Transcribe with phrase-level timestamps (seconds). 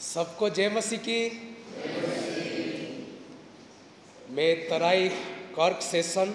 [0.00, 1.20] सबको जय मसीह की।
[4.30, 5.08] मैं तराई
[5.56, 6.30] कर्क सेशन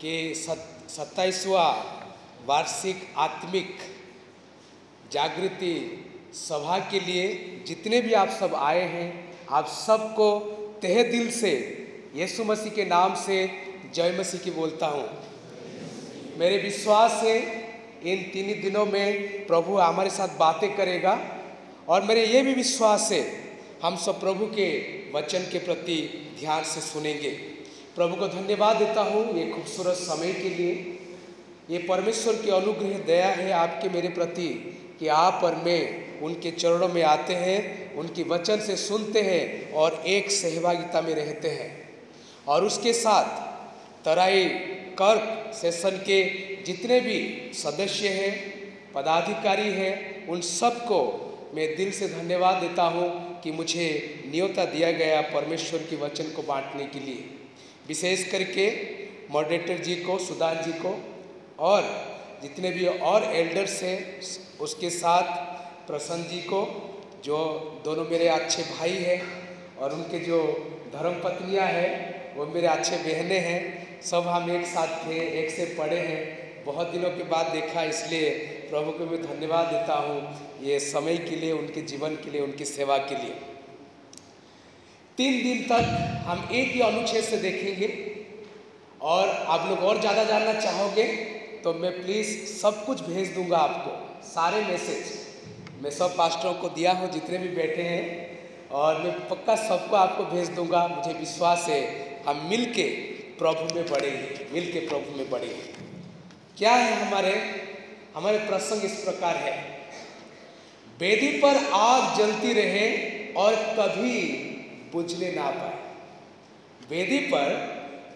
[0.00, 1.66] के सत्ताईसवा
[2.46, 3.76] वार्षिक आत्मिक
[5.12, 5.76] जागृति
[6.34, 7.28] सभा के लिए
[7.66, 9.08] जितने भी आप सब आए हैं,
[9.50, 10.38] आप सबको
[10.82, 11.52] तहे दिल से,
[12.16, 13.46] यीशु मसीह के नाम से
[13.94, 15.06] जय मसीह की बोलता हूँ।
[16.38, 17.38] मेरे विश्वास है,
[18.02, 21.14] इन तीन दिनों में प्रभु हमारे साथ बातें करेगा।
[21.88, 23.24] और मेरे ये भी विश्वास है,
[23.82, 24.68] हम सब प्रभु के
[25.12, 25.96] वचन के प्रति
[26.40, 27.30] ध्यान से सुनेंगे।
[27.96, 30.72] प्रभु को धन्यवाद देता हूँ ये खूबसूरत समय के लिए।
[31.70, 34.48] ये परमेश्वर की अनुग्रह, दया है आपके मेरे प्रति
[34.98, 40.02] कि आप और मैं उनके चरणों में आते हैं, उनके वचन से सुनते हैं और
[40.06, 41.70] एक सहभागिता में रहते हैं।
[42.48, 44.44] और उसके साथ तराई,
[44.98, 46.22] कर्क सेशन के
[46.62, 48.32] जितने भी सदस्य हैं,
[48.94, 51.00] पदाधिकारी हैं, उन सबको
[51.54, 53.08] मैं दिल से धन्यवाद देता हूँ
[53.40, 53.86] कि मुझे
[54.32, 57.24] न्योता दिया गया परमेश्वर के वचन को बांटने के लिए।
[57.88, 58.66] विशेष करके
[59.30, 60.94] मॉडरेटर जी को, सुदान जी को,
[61.58, 61.82] और
[62.42, 64.20] जितने भी और एल्डर्स हैं,
[64.60, 65.22] उसके साथ
[65.86, 66.62] प्रसन्न जी को,
[67.24, 67.38] जो
[67.84, 69.22] दोनों मेरे अच्छे भाई हैं
[69.78, 70.40] और उनके जो
[70.94, 75.64] धर्म पत्नियाँ हैं, वो मेरे अच्छे बहनें हैं, सब हम एक साथ थे, एक से
[75.78, 78.30] पढ़े हैं। बहुत दिनों के बाद देखा, इसलिए
[78.74, 80.14] प्रभु को मैं धन्यवाद देता हूँ
[80.62, 83.34] ये समय के लिए, उनके जीवन के लिए, उनकी सेवा के लिए।
[85.18, 87.88] तीन दिन तक हम एक ही अनुच्छेद से देखेंगे
[89.02, 91.04] और आप लोग और ज़्यादा जानना चाहोगे
[91.64, 93.90] तो मैं प्लीज़ सब कुछ भेज दूँगा आपको,
[94.24, 98.04] सारे मैसेज मैं सब पास्टरों को दिया हूँ, जितने भी बैठे हैं,
[98.72, 101.82] और मैं पक्का सबको आपको भेज दूँगा। मुझे विश्वास है,
[102.26, 102.88] हम मिल के
[103.38, 105.62] प्रभु में बढ़ेंगे मिल के प्रभु में बढ़ेंगे।
[106.58, 107.32] क्या है हमारे
[108.14, 109.52] हमारे प्रसंग इस प्रकार है।
[111.00, 112.88] वेदी पर आग जलती रहे
[113.32, 114.20] और कभी
[114.92, 115.78] बुझने ना पाए।
[116.90, 117.48] वेदी पर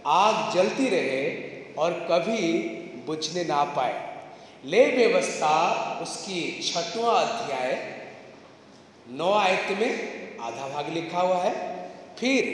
[0.06, 1.23] आग जलती रहे
[1.74, 2.52] और कभी
[3.06, 3.96] बुझने ना पाए।
[4.64, 5.56] ले व्यवस्था
[6.02, 7.74] उसकी छठवां अध्याय,
[9.11, 11.52] नौ आयत में आधा भाग लिखा हुआ है।
[12.18, 12.44] फिर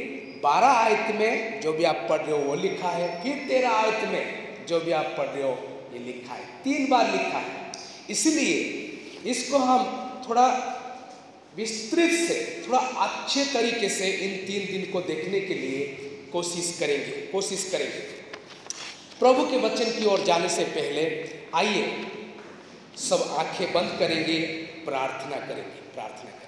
[0.44, 4.08] बारह आयत में जो भी आप पढ़ रहे हो वो लिखा है। फिर तेरह आयत
[4.08, 5.54] में जो भी आप पढ़ रहे हो
[5.94, 7.72] ये लिखा है। तीन बार लिखा है।
[8.10, 8.54] इसलिए
[9.30, 9.80] इसको हम
[10.28, 10.46] थोड़ा
[11.56, 15.86] विस्तृत से, थोड़ा अच्छे तरीके से इन तीन दिन को देखने के लिए
[16.32, 18.00] कोशिश करेंगे कोशिश करेंगे।
[19.18, 21.04] प्रभु के वचन की ओर जाने से पहले
[21.54, 22.06] आइए,
[22.98, 24.38] सब आँखें बंद करेंगे,
[24.84, 26.43] प्रार्थना करेंगे प्रार्थना करेंगे।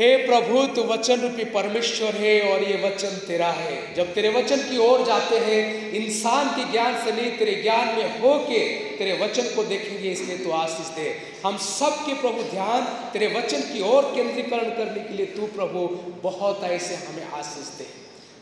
[0.00, 4.56] हे प्रभु, तू वचन रूपी परमेश्वर है और ये वचन तेरा है। जब तेरे वचन
[4.56, 8.58] की ओर जाते हैं, इंसान के ज्ञान से नहीं, तेरे ज्ञान में हो के
[8.96, 13.60] तेरे वचन को देखेंगे, इसलिए तू आशीष दे। हम सब के प्रभु, ध्यान तेरे वचन
[13.60, 15.86] की ओर केंद्रीकरण करने के लिए तू प्रभु,
[16.28, 17.86] बहुत ऐसे हमें आशीष दे।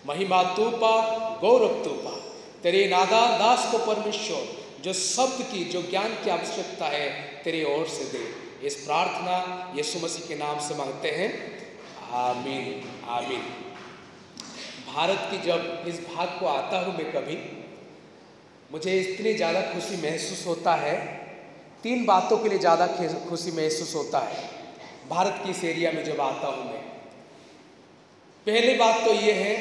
[0.07, 0.97] महिमा तू पा
[1.41, 2.21] गौरव तू पा
[2.63, 4.49] तेरे नादा, दास को परमेश्वर,
[4.85, 7.11] जो शब्द की, जो ज्ञान की आवश्यकता है,
[7.45, 9.37] तेरे ओर से दे। इस प्रार्थना
[9.77, 11.31] यीशु मसीह के नाम से मांगते हैं।
[12.17, 13.43] आमीन आमीन।
[14.89, 17.37] भारत की जब इस भाग को आता हूँ मैं कभी,
[18.71, 20.97] मुझे इतनी ज़्यादा खुशी महसूस होता है।
[21.85, 22.87] तीन बातों के लिए ज़्यादा
[23.29, 24.43] खुशी महसूस होता है।
[25.11, 26.83] भारत की इस एरिया में जब आता हूँ मैं,
[28.47, 29.55] पहली बात तो ये है,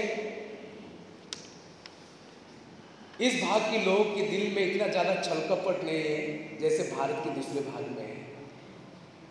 [3.21, 7.29] इस भाग के लोगों के दिल में इतना ज़्यादा छलकपट नहीं है, जैसे भारत के
[7.35, 8.16] दूसरे भाग में है।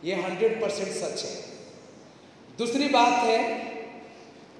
[0.07, 1.37] ये हंड्रेड परसेंट सच है।
[2.59, 3.39] दूसरी बात है,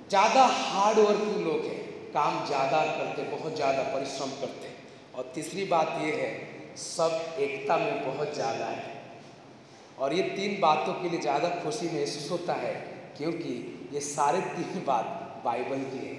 [0.09, 1.81] ज़्यादा हार्ड वर्किंग लोग हैं,
[2.13, 4.75] काम ज़्यादा करते, बहुत ज़्यादा परिश्रम करते।
[5.15, 6.31] और तीसरी बात ये है,
[6.77, 8.95] सब एकता में बहुत ज़्यादा है।
[9.99, 12.75] और ये तीन बातों के लिए ज़्यादा खुशी महसूस होता है,
[13.17, 13.53] क्योंकि
[13.93, 16.17] ये सारे तीन बात बाइबल की है।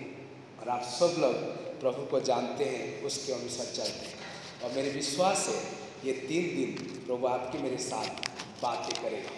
[0.59, 1.33] और आप सब लोग
[1.81, 5.59] प्रभु को जानते हैं, उसके अनुसार चलते हैं। और मेरे विश्वास है,
[6.05, 8.25] ये तीन दिन प्रभु आपके मेरे साथ
[8.61, 9.31] बातें करेगा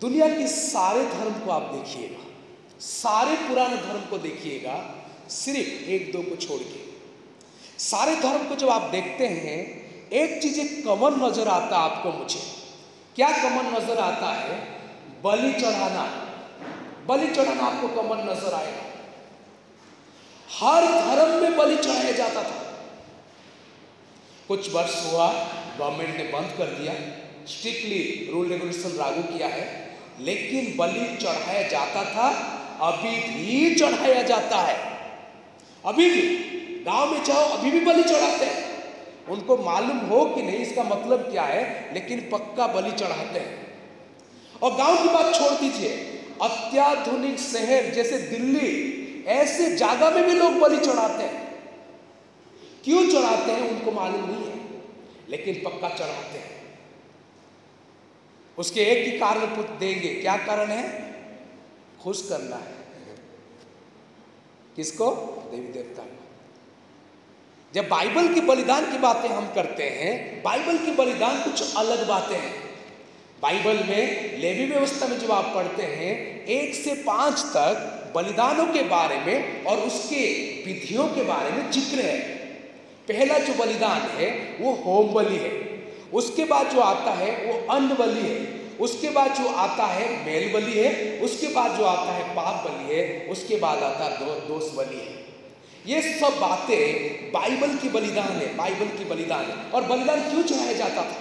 [0.00, 2.24] दुनिया के सारे धर्म को आप देखिएगा,
[2.80, 4.74] सारे पुराने धर्म को देखिएगा,
[5.28, 6.84] सिर्फ़ एक दो को छोड़ के।
[7.78, 9.58] सारे धर्म को जब आप देखते हैं,
[10.10, 12.40] एक चीज़ एक कमन नज़र आता आपको मुझे।
[13.16, 14.58] क्या कमन नज़र आता है?
[15.24, 16.04] बलि चढ़ाना।
[17.08, 18.84] बलि चढ़ाना आपको कमन नज़र आएगा।
[20.50, 22.64] हर धर्म में बलि चढ़ाया जाता था।
[24.48, 25.32] कुछ वर्ष हुआ,
[25.78, 26.92] गवर्नमेंट ने बंद कर दिया।
[27.48, 29.64] स्ट्रिक्टली रूल रेगुलेशन लागू किया है,
[30.20, 32.28] लेकिन बलि चढ़ाया जाता था,
[32.82, 34.76] अभी भी चढ़ाया जाता है।
[35.84, 36.22] अभी भी,
[36.84, 38.64] गाँव में जाओ अभी भी बलि चढ़ाते हैं।
[39.28, 43.66] उनको मालूम हो कि नहीं, इसका मतलब क्या है, लेकिन पक्का बलि चढ़ाते हैं।
[44.62, 45.90] और गाँव की बात छोड़ दीजिए,
[46.42, 51.46] अत्याधुनिक शहर जैसे दिल्ली, ऐसे जगह में भी लोग बलि चढ़ाते हैं।
[52.84, 54.60] क्यों चढ़ाते हैं, उनको मालूम नहीं है,
[55.30, 56.55] लेकिन पक्का चढ़ाते हैं।
[58.58, 59.46] उसके एक ही कारण
[59.78, 61.14] देंगे। क्या कारण है?
[62.02, 62.76] खुश करना है।
[64.76, 65.10] किसको?
[65.50, 66.24] देवी देवता को।
[67.74, 72.36] जब बाइबल की बलिदान की बातें हम करते हैं, बाइबल की बलिदान कुछ अलग बातें
[72.36, 72.54] हैं।
[73.42, 78.82] बाइबल में लेवी व्यवस्था में जब आप पढ़ते हैं, एक से पाँच तक बलिदानों के
[78.82, 80.22] बारे में और उसके
[80.66, 82.20] विधियों के बारे में ज़िक्र है।
[83.08, 85.65] पहला जो बलिदान है, वो होम बलि है।
[86.12, 90.52] उसके बाद जो आता है वो अन्न बलि है। उसके बाद जो आता है मेल
[90.52, 94.74] बलि है। उसके बाद जो आता है पाप बलि है। उसके बाद आता दो, दोष
[94.74, 95.24] बलि है।
[95.86, 100.72] ये सब बातें बाइबल की बलिदान है बाइबल की बलिदान है। और बलिदान क्यों चढ़ाया
[100.72, 101.18] जाता था?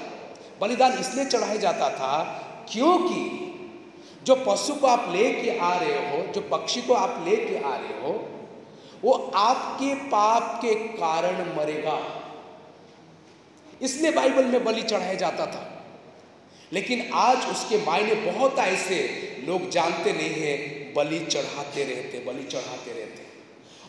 [0.62, 2.24] बलिदान इसलिए चढ़ाया जाता था
[2.72, 3.42] क्योंकि
[4.26, 8.02] जो पशु को आप लेके आ रहे हो जो पक्षी को आप लेके आ रहे
[8.02, 8.14] हो
[9.04, 11.98] वो आपके पाप के कारण मरेगा।
[13.82, 15.84] इसलिए बाइबल में बलि चढ़ाया जाता था।
[16.74, 20.58] लेकिन आज उसके मायने बहुत ऐसे लोग जानते नहीं है,
[20.94, 23.26] बलि चढ़ाते रहते, बलि चढ़ाते रहते।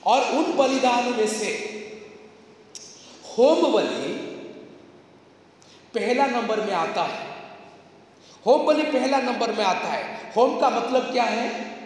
[0.06, 1.52] और उन बलिदानों में से
[3.38, 4.26] होम बलि
[5.94, 7.26] पहला नंबर में आता है।
[8.46, 11.76] होम बलि पहला नंबर में आता है। होम का मतलब क्या है?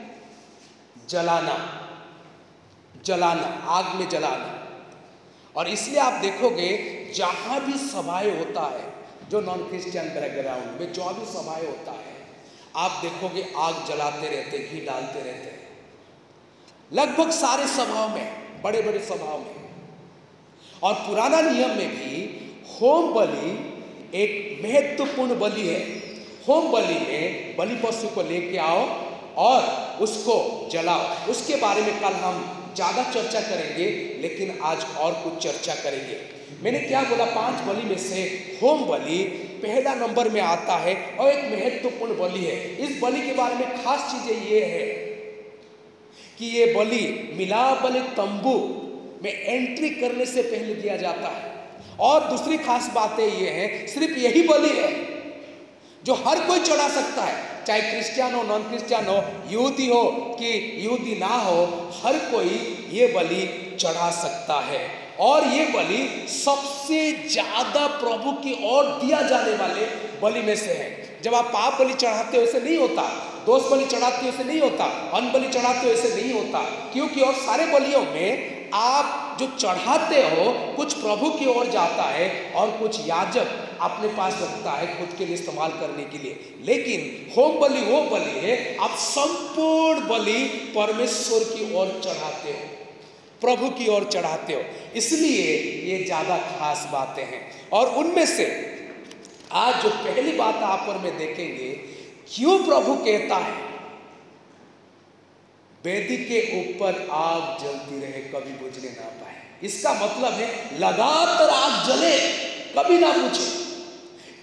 [1.08, 1.76] जलाना।
[3.04, 4.56] जलाना, आग में जलाना।
[5.56, 8.84] और इसलिए आप देखोगे जहाँ भी सभाएँ होता है,
[9.30, 12.18] जो नॉन क्रिश्चियन बैकग्राउंड में जो भी सभाएँ होता है,
[12.76, 15.58] आप देखोगे आग जलाते रहते घी डालते रहते
[16.90, 19.58] लगभग सारे सभाओं में बड़े बड़े सभाओं में।
[20.82, 22.22] और पुराना नियम में भी
[22.70, 23.50] होम बलि
[24.14, 25.80] एक महत्वपूर्ण बलि है।
[26.48, 28.86] होम बलि में बलि पशु को लेके आओ
[29.38, 30.36] और उसको
[30.72, 32.42] जलाओ। उसके बारे में कल हम
[32.74, 33.86] ज़्यादा चर्चा करेंगे,
[34.22, 36.18] लेकिन आज और कुछ चर्चा करेंगे।
[36.62, 37.24] मैंने क्या बोला?
[37.24, 38.22] पाँच बलि में से
[38.62, 39.18] होम बलि
[39.62, 43.82] पहला नंबर में आता है और एक महत्वपूर्ण बलि है। इस बलि के बारे में
[43.84, 44.86] खास चीज़ें ये है
[46.38, 48.56] कि ये बलि मिला बलि तंबू
[49.24, 51.48] में एंट्री करने से पहले दिया जाता है।
[52.00, 54.88] और दूसरी खास बातें ये हैं, सिर्फ़ यही बलि है
[56.04, 59.16] जो हर कोई चढ़ा सकता है, चाहे क्रिश्चियन हो नॉन क्रिश्चियन हो,
[59.50, 60.02] यहूदी हो,
[60.38, 60.50] कि
[60.84, 61.64] यहूदी ना हो,
[62.04, 68.84] हर कोई ये बलि चढ़ा सकता है। और ये बलि सबसे ज़्यादा प्रभु की ओर
[68.84, 69.86] दिया जाने वाले
[70.22, 73.02] बलि में से है। जब आप पाप बलि चढ़ाते हो, ऐसे नहीं होता।
[73.46, 74.84] दोष बलि चढ़ाते हो, ऐसे नहीं होता।
[75.14, 76.60] अन्न बलि चढ़ाते हो, ऐसे नहीं होता।
[76.92, 82.52] क्योंकि और सारे बलियों में आप जो चढ़ाते हो, कुछ प्रभु की ओर जाता है
[82.52, 87.32] और कुछ याजक अपने पास रखता है खुद के लिए इस्तेमाल करने के लिए। लेकिन
[87.36, 90.44] होम बलि, वो बलि है, आप संपूर्ण बलि
[90.76, 92.69] परमेश्वर की ओर चढ़ाते हो।
[93.40, 94.60] प्रभु की ओर चढ़ाते हो।
[94.96, 95.46] इसलिए
[95.86, 97.40] ये ज़्यादा खास बातें हैं।
[97.72, 98.46] और उनमें से
[99.56, 101.70] आज जो पहली बात आप पर में देखेंगे,
[102.28, 103.54] क्यों प्रभु कहता है,
[105.84, 110.48] वेदी के ऊपर आग जलती रहे, कभी बुझने ना पाए। इसका मतलब है,
[110.78, 112.16] लगातार आग जले,
[112.74, 113.48] कभी ना पूछे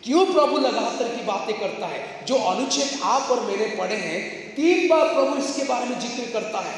[0.03, 2.25] क्यों प्रभु लगातार की बातें करता है?
[2.25, 4.19] जो अनुच्छेद आप और मेरे पढ़े हैं,
[4.55, 6.75] तीन बार प्रभु इसके बारे में ज़िक्र करता है।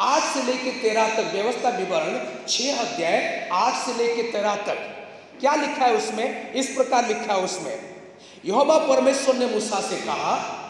[0.00, 5.08] आठ से लेकर तेरह तक व्यवस्था विवरण, छह अध्याय, आठ से लेकर तेरह तक।
[5.40, 6.52] क्या लिखा है उसमें?
[6.52, 7.94] इस प्रकार लिखा है उसमें।
[8.44, 10.60] यहोवा परमेश्वर ने मूसा से कहा,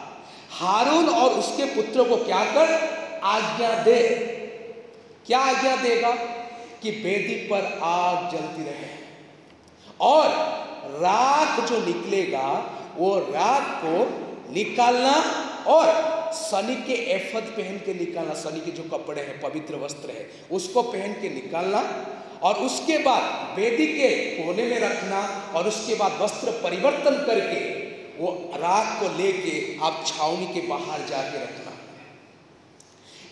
[0.50, 2.94] हारून और उसके पुत्र को क्या कर?
[3.24, 4.08] आज्ञा दे।
[5.26, 6.10] क्या आज्ञा देगा?
[6.82, 9.04] कि बेदी पर आग जलती रहे।
[10.00, 10.28] और
[10.84, 14.04] राख जो निकलेगा, वो राख को
[14.52, 15.14] निकालना
[15.66, 15.86] और
[16.34, 20.82] शनि के एफद पहन के निकालना, शनि के जो कपड़े हैं, पवित्र वस्त्र है, उसको
[20.82, 21.80] पहन के निकालना
[22.42, 25.20] और उसके बाद वेदी के कोने में रखना
[25.54, 27.62] और उसके बाद वस्त्र परिवर्तन करके
[28.18, 31.72] वो राख को लेके आप छावनी के बाहर जाके रखना।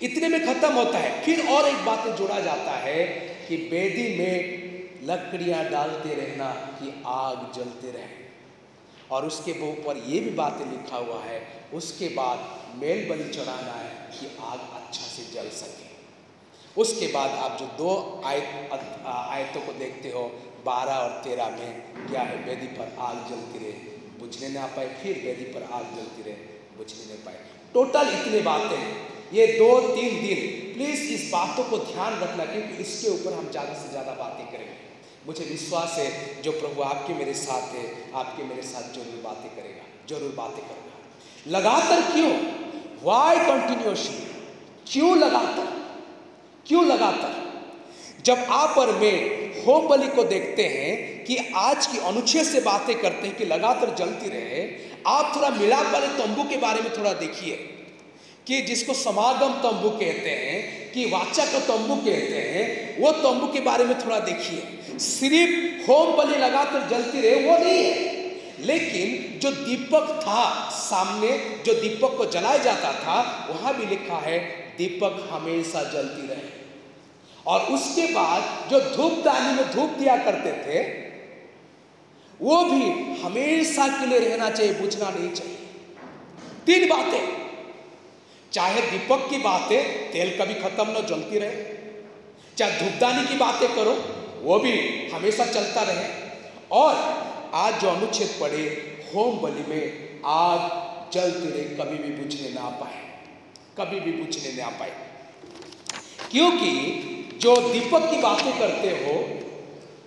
[0.02, 3.04] इतने में खत्म होता है। फिर और एक बात जोड़ा जाता है
[3.48, 4.62] कि वेदी में
[5.04, 8.21] लकड़ियाँ डालते रहना कि आग जलते रहे।
[9.12, 11.40] और उसके ऊपर ये भी बातें लिखा हुआ है,
[11.75, 12.38] उसके बाद
[12.76, 15.90] मेल बलि चढ़ाना है कि आग अच्छा से जल सके।
[16.76, 17.90] उसके बाद आप जो दो
[18.26, 18.73] आयत
[19.07, 20.23] आयतों को देखते हो,
[20.64, 21.71] बारह और तेरह में,
[22.09, 23.73] क्या है, वेदी पर आग जलती रहे,
[24.21, 26.35] बुझने ना पाए, फिर वेदी पर आग जलती रहे,
[26.76, 27.40] बुझने नहीं पाए।
[27.75, 28.81] टोटल इतने बातें
[29.33, 30.40] ये दो, तीन दिन
[30.73, 34.91] प्लीज़ इस बातों को ध्यान रखना, क्योंकि इसके ऊपर हम ज़्यादा से ज़्यादा बातें करेंगे।
[35.26, 39.84] मुझे विश्वास है, जो प्रभु आपके मेरे साथ है, आपके मेरे साथ ज़रूर बातें करेगा,
[40.08, 42.32] ज़रूर बातें करेगा। लगातार क्यों?
[43.02, 44.14] वाई कंटिन्यूशन
[44.92, 45.66] क्यों लगातार?
[46.66, 47.40] क्यों लगातार?
[48.24, 49.16] जब आप और मैं
[49.64, 53.94] होम बलि को देखते हैं कि आज की अनुच्छेद से बातें करते हैं कि लगातार
[53.94, 54.62] जलती रहे,
[55.06, 57.71] आप थोड़ा मिलाप वाले तंबू के बारे में थोड़ा देखिए।
[58.46, 63.61] कि जिसको समागम तंबू कहते हैं, कि वाचा का तंबू कहते हैं, वो तंबू के
[63.61, 68.22] बारे में थोड़ा देखिए। सिर्फ़ होम बलि लगातार जलती रहे, वो नहीं है।
[68.61, 74.38] लेकिन जो दीपक था सामने, जो दीपक को जलाया जाता था, वहाँ भी लिखा है,
[74.78, 76.62] दीपक हमेशा जलती रहे।
[77.46, 80.88] और उसके बाद जो धूप दानी में धूप दिया करते थे,
[82.40, 82.82] वो भी
[83.22, 85.58] हमेशा के लिए रहना चाहिए, बुझना नहीं चाहिए।
[86.66, 87.41] तीन बातें।
[88.52, 91.64] चाहे दीपक की बातें तेल कभी खत्म न जलती रहे,
[92.59, 93.94] चाहे धूपदानी की बातें करो,
[94.42, 94.73] वो भी
[95.09, 96.04] हमेशा चलता रहे।
[96.71, 96.94] और
[97.54, 98.62] आज जो अनुच्छेद पड़े,
[99.14, 100.61] होम बलि में आग
[101.12, 103.00] जलती रहे, कभी भी बुझने ना पाए,
[103.78, 104.92] कभी भी बुझने ना पाए।
[106.30, 109.14] क्योंकि जो दीपक की बातें करते हो,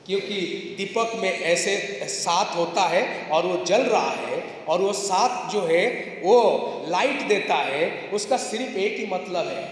[0.06, 0.36] क्योंकि
[0.78, 5.62] दीपक में ऐसे साथ होता है और वो जल रहा है और वो साथ जो
[5.62, 5.88] है,
[6.24, 9.64] वो लाइट देता है, उसका सिर्फ़ एक ही मतलब है,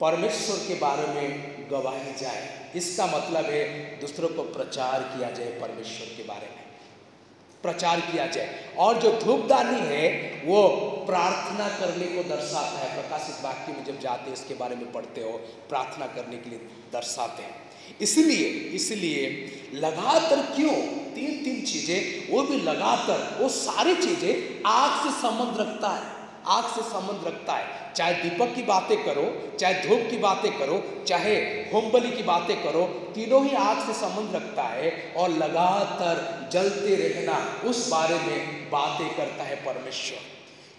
[0.00, 6.16] परमेश्वर के बारे में गवाही जाए। इसका मतलब है, दूसरों को प्रचार किया जाए परमेश्वर
[6.16, 6.68] के बारे में।
[7.62, 10.08] प्रचार किया जाए। और जो धूपदानी है,
[10.44, 10.68] वो
[11.06, 15.20] प्रार्थना करने को दर्शाता है। प्रकाशित वाक्य में जब जाते हैं, इसके बारे में पढ़ते
[15.20, 15.30] हो,
[15.68, 16.58] प्रार्थना करने के लिए
[16.92, 17.67] दर्शाते हैं।
[18.00, 19.24] इसलिए इसलिए
[19.74, 20.76] लगातार क्यों
[21.14, 26.02] तीन तीन चीज़ें, वो भी लगातार, वो सारी चीज़ें आग से संबंध रखता है,
[26.46, 29.24] आग से संबंध रखता है। चाहे दीपक की बातें करो,
[29.60, 30.76] चाहे धूप की बातें करो,
[31.08, 31.34] चाहे
[31.72, 37.38] होमबली की बातें करो, तीनों ही आग से संबंध रखता है और लगातार जलते रहना
[37.68, 40.18] उस बारे में बातें करता है परमेश्वर।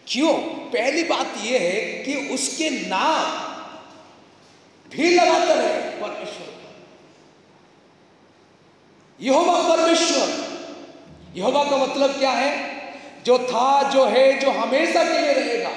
[0.08, 0.34] क्यों?
[0.70, 3.26] पहली बात यह है कि उसके नाम
[4.92, 6.49] भी लगातार है परमेश्वर।
[9.22, 10.50] यहोवा परमेश्वर।
[11.36, 12.80] यहोवा का मतलब क्या है?
[13.26, 15.70] जो था, जो है, जो हमेशा के लिए रहेगा।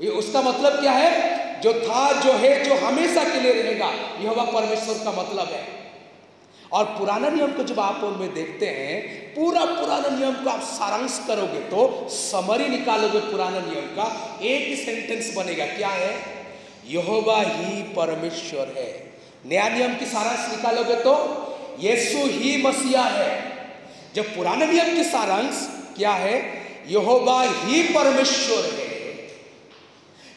[0.00, 1.42] ये उसका मतलब क्या है?
[1.60, 3.86] जो था, जो है, जो हमेशा के लिए रहेगा।
[4.20, 5.82] यहोवा परमेश्वर का मतलब है।
[6.72, 11.24] और पुराना नियम को जब आप उनमें देखते हैं, पूरा पुराना नियम को आप सारांश
[11.26, 16.20] करोगे तो समरी निकालोगे पुराना नियम का, एक ही सेंटेंस बनेगा। क्या है?
[16.86, 19.12] यहोवा ही परमेश्वर है।
[19.46, 21.12] नया नियम की सारांश निकालोगे तो
[21.78, 23.52] यीशु ही मसीहा है।
[24.14, 28.92] जब पुराने नियम की सारांश क्या है, यहोवा ही परमेश्वर है।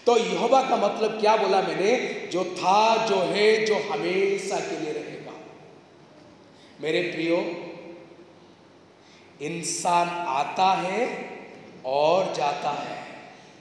[0.05, 2.27] तो यहोवा का मतलब क्या बोला मैंने?
[2.31, 5.31] जो था, जो है, जो हमेशा के लिए रहेगा।
[6.81, 7.37] मेरे प्रियो,
[9.41, 11.29] इंसान आता है
[11.85, 12.94] और जाता है।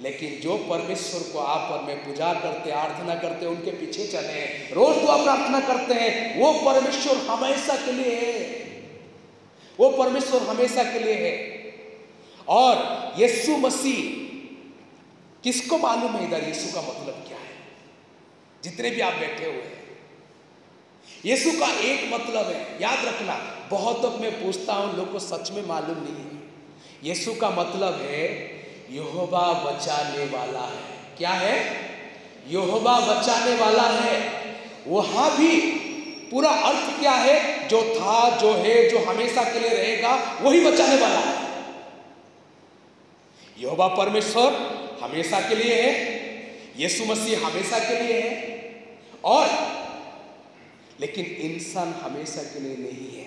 [0.04, 4.44] लेकिन जो परमेश्वर को आप और मैं पूजा करते, आराधना करते, उनके पीछे चले,
[4.74, 8.64] रोज दुआ प्रार्थना करते हैं, वो परमेश्वर हमेशा के लिए है।
[9.80, 11.64] वो परमेश्वर हमेशा के लिए है।
[12.48, 12.76] और
[13.18, 14.24] यीशु मसीह,
[15.44, 17.54] किसको मालूम है इधर यीशु का मतलब क्या है?
[18.64, 19.84] जितने भी आप बैठे हुए हैं।
[21.26, 25.50] यीशु का एक मतलब है, याद रखना, बहुत अब मैं पूछता हूँ, लोग को सच
[25.50, 26.34] में मालूम नहीं है।
[27.04, 28.53] यीशु का मतलब है
[28.90, 31.84] यहोवा बचाने वाला है। क्या है?
[32.48, 34.44] यहोवा बचाने वाला है।
[34.86, 35.60] वहाँ भी
[36.30, 37.68] पूरा अर्थ क्या है?
[37.68, 41.64] जो था, जो है, जो हमेशा के लिए रहेगा, वही बचाने वाला है।
[43.58, 46.14] यहोवा परमेश्वर हमेशा के लिए है।
[46.76, 48.54] यीशु मसीह हमेशा के लिए है।
[49.24, 49.74] और
[51.00, 53.24] लेकिन इंसान हमेशा के लिए नहीं है।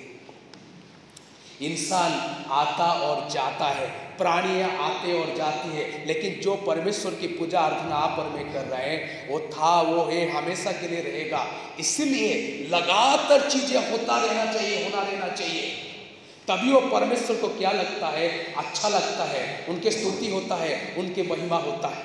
[1.72, 2.12] इंसान
[2.52, 7.96] आता और जाता है। प्राणियाँ आते और जाती है, लेकिन जो परमेश्वर की पूजा अर्चना
[7.96, 11.48] आप और मैं कर रहे हैं, वो था, वो है, हमेशा के लिए रहेगा।
[11.80, 15.62] इसलिए लगातार चीज़ें होता रहना चाहिए, होना रहना चाहिए।
[16.48, 18.54] तभी वो परमेश्वर को क्या लगता है?
[18.54, 22.04] अच्छा लगता है, उनके स्तुति होता है, उनके महिमा होता है।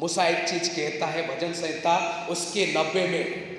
[0.00, 3.49] मूसा एक चीज़ कहता है, भजन संहिता, उसके नब्बे में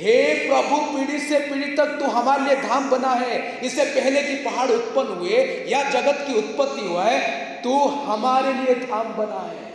[0.00, 4.34] हे प्रभु, पीढ़ी से पीढ़ी तक तू हमारे लिए धाम बना है। इससे पहले कि
[4.34, 9.70] पहाड़ उत्पन्न हुए या जगत की उत्पत्ति हुआ है, तू हमारे लिए धाम बना है।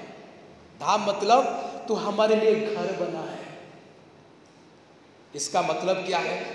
[0.79, 1.43] धाम मतलब
[1.87, 3.45] तू हमारे लिए घर बना है।
[5.35, 6.45] इसका मतलब क्या है?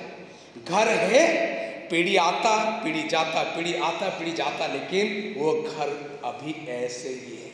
[0.69, 1.51] घर है,
[1.89, 7.51] पीढ़ी आता, पीढ़ी जाता, पीढ़ी आता, पीढ़ी जाता, लेकिन वो घर अभी ऐसे ही है।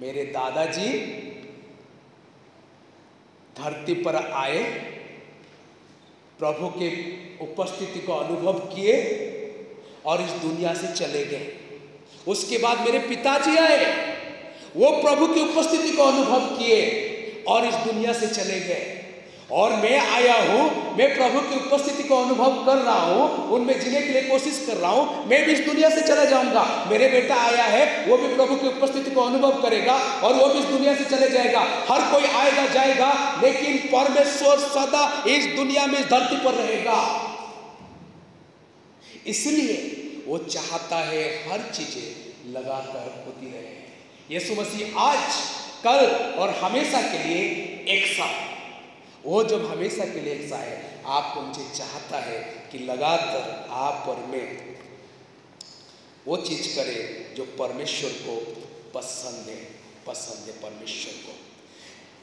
[0.00, 0.88] मेरे दादाजी
[3.58, 4.95] धरती पर आए
[6.38, 6.90] प्रभु के
[7.44, 8.96] उपस्थिति को अनुभव किए
[10.06, 11.52] और इस दुनिया से चले गए।
[12.28, 13.94] उसके बाद मेरे पिताजी आए।
[14.76, 16.82] वो प्रभु की उपस्थिति को अनुभव किए
[17.48, 18.95] और इस दुनिया से चले गए।
[19.50, 20.62] और मैं आया हूँ,
[20.96, 24.76] मैं प्रभु की उपस्थिति को अनुभव कर रहा हूँ, उनमें जीने के लिए कोशिश कर
[24.76, 28.34] रहा हूँ, मैं भी इस दुनिया से चला जाऊँगा। मेरे बेटा आया है, वो भी
[28.34, 31.60] प्रभु की उपस्थिति को अनुभव करेगा और वो भी इस दुनिया से चले जाएगा।
[31.90, 33.12] हर कोई आएगा, जाएगा,
[33.42, 36.98] लेकिन परमेश्वर सदा इस दुनिया में धरती पर रहेगा।
[39.26, 39.76] इसलिए
[40.26, 45.40] वो चाहता है हर चीज़ें लगातार होती रहे। यीशु मसीह आज,
[45.84, 46.04] कल
[46.40, 47.42] और हमेशा के लिए
[47.88, 48.54] एक साथ।
[49.26, 52.38] वो जब हमेशा के लिए एक आपको मुझे चाहता है
[52.72, 54.76] कि लगातार आप और मैं
[56.26, 58.62] वो चीज़ करें जो परमेश्वर को
[58.94, 59.68] पसंद है
[60.06, 61.32] पसंद है परमेश्वर को।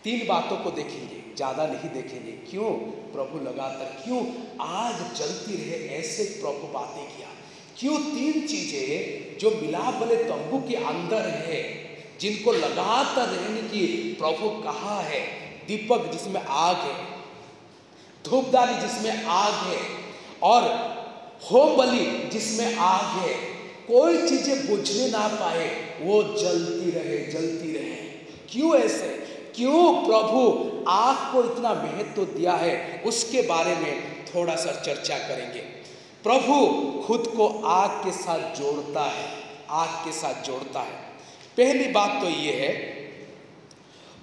[0.03, 2.69] तीन बातों को देखेंगे, ज़्यादा नहीं देखेंगे। क्यों?
[3.13, 4.21] प्रभु लगातार, क्यों
[4.59, 7.27] आग जलती रहे ऐसे प्रभु बातें किया?
[7.79, 11.61] क्यों तीन चीज़ें जो मिलाप वाले तंबू के अंदर है,
[12.19, 16.95] जिनको लगातार रहने की प्रभु कहा है दीपक जिसमें आग है,
[18.29, 19.79] धूपदानी जिसमें आग है,
[20.43, 20.93] और
[21.51, 23.33] होम बलि जिसमें आग है,
[23.87, 25.67] कोई चीज़ें बुझने ना पाए,
[26.01, 27.95] वो जलती रहे जलती रहे।
[28.51, 29.07] क्यों ऐसे?
[29.55, 33.03] क्यों प्रभु आग को इतना महत्व दिया है?
[33.05, 35.59] उसके बारे में थोड़ा सा चर्चा करेंगे।
[36.23, 36.55] प्रभु
[37.07, 39.29] खुद को आग के साथ जोड़ता है,
[39.69, 41.13] आग के साथ जोड़ता है।
[41.57, 42.92] पहली बात तो ये है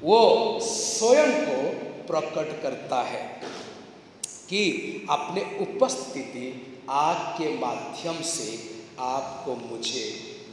[0.02, 0.18] वो
[0.62, 1.56] स्वयं को
[2.06, 3.22] प्रकट करता है
[4.48, 4.62] कि
[5.10, 6.46] अपने उपस्थिति
[6.90, 8.58] आग के माध्यम से
[9.00, 10.04] आपको मुझे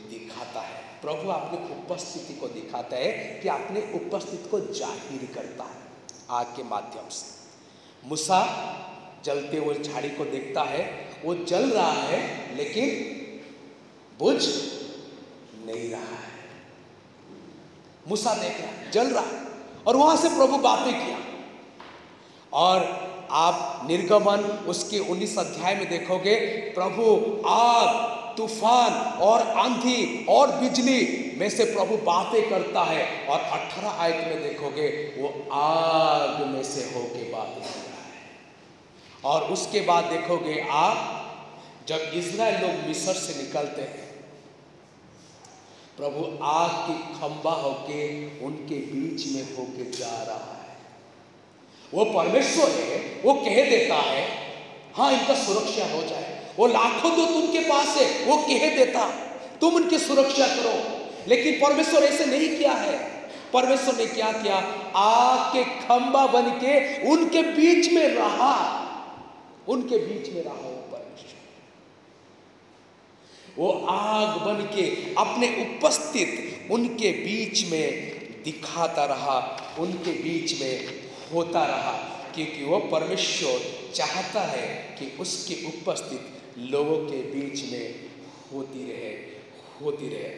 [0.09, 3.11] दिखाता है। प्रभु अपनी उपस्थिति को दिखाता है
[3.41, 5.85] कि अपने उपस्थिति को ज़ाहिर करता है
[6.31, 8.39] आग के माध्यम से। मूसा
[9.25, 10.83] जलते हुए झाड़ी को देखता है,
[11.25, 12.19] वो जल रहा है,
[12.57, 12.89] लेकिन
[14.19, 14.41] बुझ
[15.65, 16.36] नहीं रहा है।
[18.07, 19.47] मूसा देख रहा है, जल रहा है।
[19.87, 21.17] और वहाँ से प्रभु बातें किया।
[22.53, 27.05] और आप निर्गमन उसके 19 अध्याय में देखोगे, प्रभु,
[27.47, 34.15] आग, तूफ़ान और आंधी और बिजली में से प्रभु बातें करता है। और 18 आयत
[34.15, 37.87] में देखोगे, वो आग में से होके बातें है।
[39.25, 41.23] और उसके बाद देखोगे आप,
[41.87, 44.06] जब इसराइल लोग मिस्र से निकलते हैं
[45.97, 50.77] प्रभु आग के खंबा होके, उनके बीच में होके जा रहा है।
[51.93, 54.27] वो परमेश्वर है, वो कह देता है
[54.95, 59.09] हाँ इनका सुरक्षा हो जाए। वो लाखों दूत उनके पास है, वो कह देता,
[59.61, 62.97] तुम उनकी सुरक्षा करो। लेकिन परमेश्वर ऐसे नहीं किया है।
[63.53, 64.55] परमेश्वर ने क्या किया?
[64.95, 68.83] आग के खंबा बन के उनके बीच में रहा।
[69.67, 70.76] उनके बीच में रहा
[73.57, 74.85] वो आग बन के
[75.17, 77.87] अपने उपस्थित उनके बीच में
[78.43, 79.39] दिखाता रहा,
[79.79, 81.01] उनके बीच में
[81.33, 81.93] होता रहा,
[82.35, 84.67] क्योंकि वो परमेश्वर चाहता है
[84.99, 86.21] कि उसकी उपस्थित
[86.71, 87.95] लोगों के बीच में
[88.53, 89.13] होती रहे
[89.81, 90.35] होती रहे।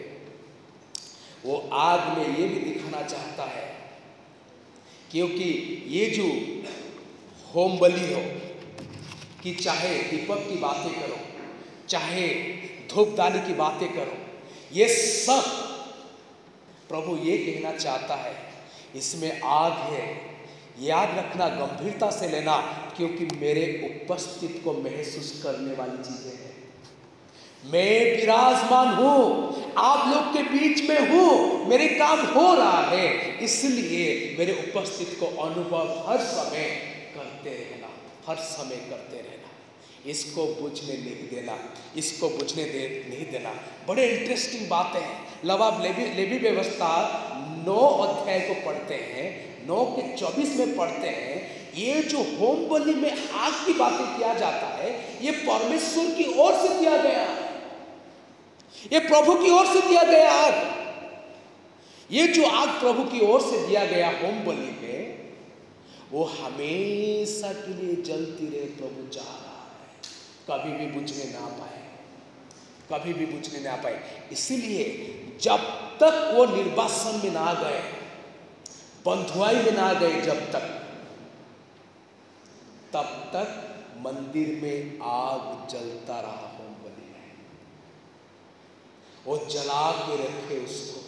[1.46, 3.68] वो आग में ये भी दिखाना चाहता है,
[5.12, 5.50] क्योंकि
[5.88, 6.28] ये जो
[7.54, 8.22] होम बलि हो,
[9.44, 11.20] कि चाहे दीपक की बातें करो,
[11.90, 12.28] चाहे
[12.90, 14.18] धूपदानी की बातें करो।
[14.74, 15.44] ये सब
[16.90, 18.34] प्रभु ये कहना चाहता है,
[18.96, 20.08] इसमें आग है।
[20.82, 22.56] याद रखना, गंभीरता से लेना,
[22.98, 26.48] क्योंकि मेरे उपस्थित को महसूस करने वाली चीज़ें हैं।
[27.64, 29.24] मैं विराजमान हूँ,
[29.78, 33.08] आप लोग के बीच में हूँ, मेरे काम हो रहा है,
[33.44, 36.70] इसलिए मेरे उपस्थित को अनुभव हर समय
[37.16, 37.90] करते रहना,
[38.28, 39.39] हर समय करते रहना।
[40.06, 41.58] इसको बुझने नहीं देना,
[41.98, 43.54] इसको बुझने दे नहीं देना।
[43.88, 46.92] बड़े इंटरेस्टिंग बातें हैं। लब आप लेवी लेवी व्यवस्था
[47.68, 51.38] नौ अध्याय को पढ़ते हैं, नौ के चौबीस में पढ़ते हैं।
[51.76, 54.90] ये जो होम बलि में आग की बातें किया जाता है,
[55.26, 57.28] ये परमेश्वर की ओर से दिया गया।
[58.94, 60.78] ये प्रभु की ओर से दिया गया। आग
[62.12, 65.18] ये जो आग प्रभु की ओर से दिया गया होम बलि में,
[66.12, 69.49] वो हमेशा के लिए जलती रहे प्रभु चाह
[70.52, 71.78] कभी भी बुझने ना पाए।
[72.92, 74.84] कभी भी बुझने ना पाए। इसीलिए
[75.42, 75.60] जब
[76.00, 77.80] तक वो निर्वासन में ना गए,
[79.06, 80.66] बंधुआई में ना गए जब तक,
[82.94, 83.66] तब तक
[83.98, 87.00] मंदिर में आग जलता रहा होम बलि
[89.26, 91.02] वो जला के रखे उसको।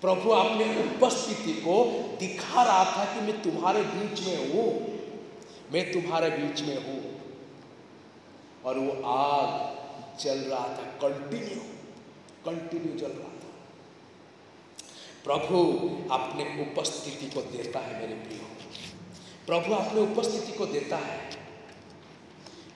[0.00, 1.84] प्रभु अपने उपस्थिति को
[2.20, 4.68] दिखा रहा था कि मैं तुम्हारे बीच में हूँ।
[5.72, 7.09] मैं तुम्हारे बीच में हूँ।
[8.64, 9.76] और वो आग
[10.20, 11.60] जल रहा था कंटिन्यू
[12.44, 13.50] कंटिन्यू जल रहा था।
[15.24, 15.62] प्रभु
[16.14, 18.42] अपने उपस्थिति को देता है मेरे प्रियो।
[19.46, 21.30] प्रभु अपने उपस्थिति को देता है।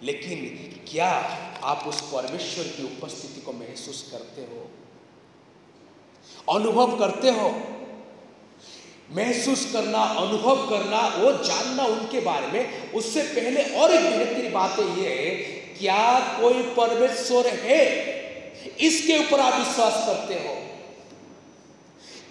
[0.02, 0.40] लेकिन
[0.92, 1.10] क्या
[1.62, 4.70] आप उस परमेश्वर की उपस्थिति को महसूस करते हो?
[6.54, 7.60] अनुभव करते हो?
[9.10, 14.78] महसूस करना, अनुभव करना, वो जानना उनके बारे में। उससे पहले और एक बेहतरीन बात
[14.78, 17.84] यह है क्या कोई परमेश्वर है?
[18.80, 20.54] इसके ऊपर आप विश्वास करते हो।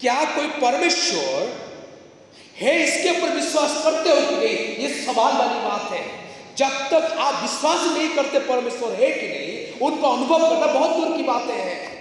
[0.02, 1.62] क्या कोई परमेश्वर
[2.58, 4.58] है इसके ऊपर विश्वास करते हो कि नहीं?
[4.78, 6.04] ये सवाल वाली बात है।
[6.58, 11.18] जब तक आप विश्वास नहीं करते परमेश्वर है कि नहीं उनको अनुभव करना बहुत दूर
[11.18, 11.93] की बातें हैं।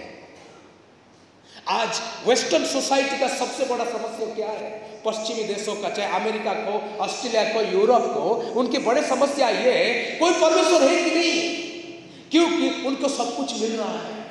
[1.73, 4.69] आज वेस्टर्न सोसाइटी का सबसे बड़ा समस्या क्या है?
[5.05, 10.15] पश्चिमी देशों का, चाहे अमेरिका को, ऑस्ट्रेलिया को, यूरोप को, उनकी बड़े समस्या ये है,
[10.15, 11.63] कोई परमेश्वर है कि नहीं?
[12.31, 14.25] क्योंकि उनको सब कुछ मिल रहा है।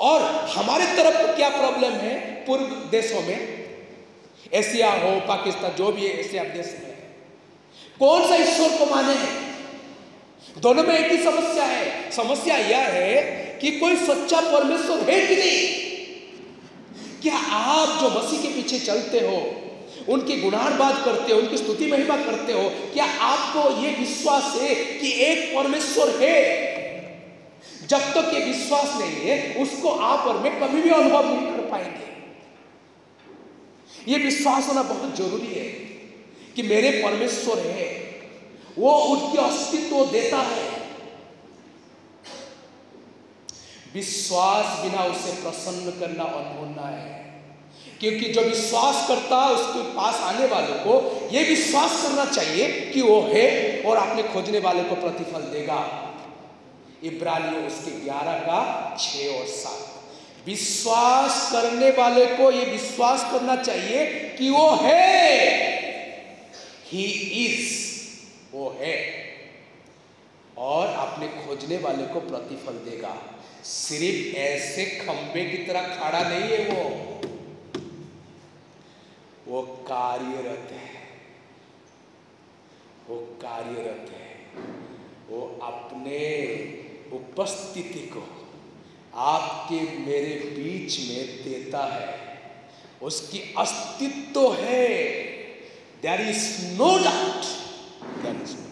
[0.00, 3.68] और हमारे तरफ़ क्या प्रॉब्लम है पूर्व देशों में?
[4.54, 6.96] एशिया हो, पाकिस्तान, जो भी है, एशिया देश में।
[7.98, 9.16] कौन सा ईश्वर को माने?
[10.60, 13.22] दोनों में एक ही समस्या है। समस्या यह है
[13.60, 15.87] कि कोई सच्चा परमेश्वर है कि नहीं?
[17.22, 19.64] क्या आप जो मसीह के पीछे चलते हो,
[20.12, 25.12] उनकी गुणारबाद करते हो, उनकी स्तुति महिमा करते हो, क्या आपको ये विश्वास है कि
[25.12, 26.68] एक परमेश्वर है?
[27.88, 31.70] जब तक ये विश्वास नहीं है, उसको आप और मैं कभी भी अनुभव नहीं कर
[31.70, 32.08] पाएँगे।
[34.12, 35.68] ये विश्वास होना बहुत ज़रूरी है
[36.56, 38.18] कि मेरे परमेश्वर है,
[38.78, 40.77] वो उनके अस्तित्व देता है।
[43.94, 47.18] विश्वास बिना उसे प्रसन्न करना और अनहोना है।
[48.00, 53.02] क्योंकि जो विश्वास करता है, उसके पास आने वालों को यह विश्वास करना चाहिए कि
[53.02, 56.04] वो है और अपने खोजने वाले को प्रतिफल देगा।
[57.04, 59.94] इब्रानियों उसके ग्यारह का छ और सात।
[60.46, 64.06] विश्वास करने वाले को यह विश्वास करना चाहिए
[64.38, 65.58] कि वो है।
[66.92, 67.04] ही
[67.46, 67.88] इज़
[68.52, 69.28] वो है।
[70.58, 73.16] और अपने खोजने वाले को प्रतिफल देगा।
[73.68, 77.20] सिर्फ़ ऐसे खंबे की तरह खड़ा नहीं है वो।
[79.48, 80.90] वो कार्यरत है।
[83.08, 84.62] वो कार्यरत है।
[85.28, 86.54] वो अपने
[87.12, 88.50] उपस्थिति को
[89.14, 92.40] आपके मेरे बीच में देता है।
[93.02, 95.04] उसकी अस्तित्व है।
[96.02, 97.44] देर इज़ नो डाउट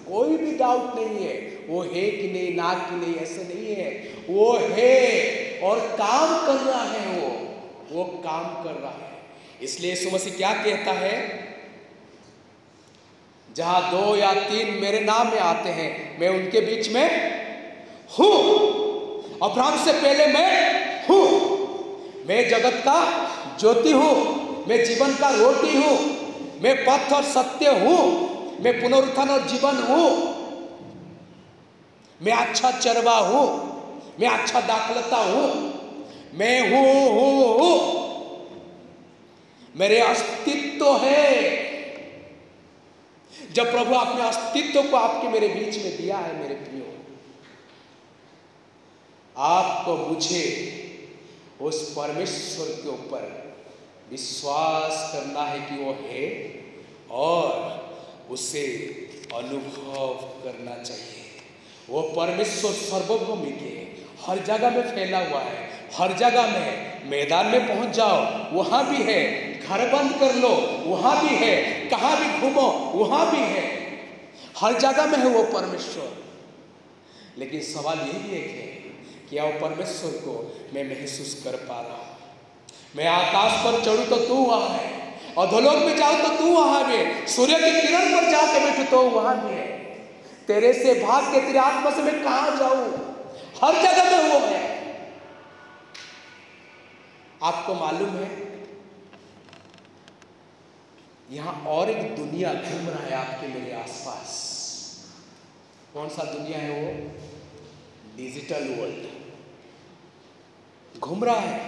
[0.08, 3.90] कोई भी डाउट नहीं है। वो है कि नहीं, ना कि नहीं, ऐसे नहीं है।
[4.28, 7.46] वो है और काम कर रहा है वो।
[7.92, 9.16] वो काम कर रहा है।
[9.62, 11.46] इसलिए यीशु मसीह क्या कहता है?
[13.56, 17.30] जहाँ दो या तीन मेरे नाम में आते हैं, मैं उनके बीच में
[18.18, 18.56] हूँ।
[19.42, 20.76] अब्राहम से पहले मैं
[21.06, 21.46] हूँ।
[22.28, 24.36] मैं जगत का ज्योति हूँ।
[24.68, 25.98] मैं जीवन का रोटी हूँ।
[26.62, 28.26] मैं पथ और सत्य हूँ।
[28.64, 30.25] मैं पुनरुत्थान और जीवन हूँ।
[32.20, 33.46] मैं अच्छा चरवा हूँ,
[34.20, 35.48] मैं अच्छा दाखलता हूँ,
[36.34, 37.76] मैं हूँ हूँ हूँ।
[39.74, 41.64] मेरे अस्तित्व है।
[43.52, 46.84] जब प्रभु आपने अस्तित्व को आपके मेरे बीच में दिया है, मेरे प्रियो,
[49.36, 50.44] आपको मुझे
[51.60, 53.54] उस परमेश्वर के ऊपर
[54.10, 56.24] विश्वास करना है कि वो है
[57.10, 58.64] और उसे
[59.34, 61.25] अनुभव करना चाहिए।
[61.90, 63.76] वो परमेश्वर सर्वभूमि के
[64.26, 68.16] हर जगह में फैला हुआ है। हर जगह में, मैदान में पहुँच जाओ।
[68.52, 70.48] वहाँ भी है। घर बंद कर लो।
[70.86, 71.56] वहाँ भी है।
[71.88, 73.86] कहाँ भी घूमो, वहाँ भी है।
[74.58, 76.16] हर जगह में है वो परमेश्वर।
[77.38, 78.76] लेकिन सवाल यही एक है
[79.30, 82.16] कि वो परमेश्वर को मैं महसूस कर पा रहा हूँ?
[82.96, 85.06] मैं आकाश पर चढ़ू तो तू वहाँ है।
[85.38, 89.48] अधोलोक में जाऊँ तो तू वहाँ भी सूर्य की किरण पर जाके बैठू तो वहाँ
[89.48, 89.75] भी है।
[90.48, 92.86] तेरे से भाग के तेरे आत्मा से मैं कहा जाऊँ?
[93.56, 94.64] हर जगह में वो है
[97.42, 98.28] आपको मालूम है,
[101.28, 104.30] यहाँ और एक दुनिया घूम रहा है आपके मेरे आसपास।
[105.94, 106.90] कौन सा दुनिया है वो?
[108.16, 109.04] डिजिटल वर्ल्ड
[111.00, 111.58] घूम रहा है।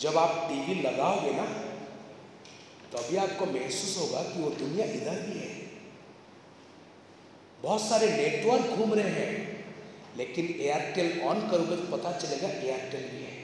[0.00, 1.46] जब आप टीवी लगाओगे ना
[2.92, 5.59] तो आपको महसूस होगा कि वो दुनिया इधर भी है।
[7.62, 9.64] बहुत सारे नेटवर्क घूम रहे हैं,
[10.16, 13.40] लेकिन एयरटेल ऑन करोगे तो पता चलेगा एयरटेल भी है।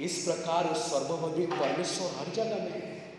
[0.00, 3.14] इस प्रकार उस सर्वभौमिक परमेश्वर हर जगह में है।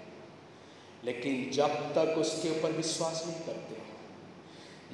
[1.03, 3.75] लेकिन जब तक उसके ऊपर विश्वास नहीं करते,